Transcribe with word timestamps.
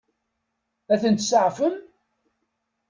Ad 0.93 0.99
ten-tseɛfem? 1.01 1.75